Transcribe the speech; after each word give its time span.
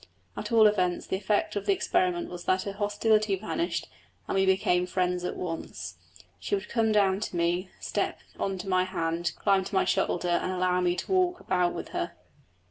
At 0.35 0.51
all 0.51 0.65
events 0.65 1.05
the 1.05 1.15
effect 1.15 1.55
of 1.55 1.67
the 1.67 1.73
experiment 1.73 2.27
was 2.27 2.45
that 2.45 2.63
her 2.63 2.71
hostility 2.73 3.35
vanished, 3.35 3.87
and 4.27 4.33
we 4.33 4.47
became 4.47 4.87
friends 4.87 5.23
at 5.23 5.35
once. 5.37 5.97
She 6.39 6.55
would 6.55 6.69
come 6.69 6.91
down 6.91 7.19
to 7.19 7.35
me, 7.35 7.69
step 7.79 8.17
on 8.39 8.57
to 8.57 8.67
my 8.67 8.83
hand, 8.83 9.33
climb 9.37 9.63
to 9.63 9.75
my 9.75 9.85
shoulder, 9.85 10.29
and 10.41 10.51
allow 10.51 10.79
me 10.81 10.95
to 10.95 11.11
walk 11.11 11.39
about 11.39 11.73
with 11.75 11.89
her. 11.89 12.13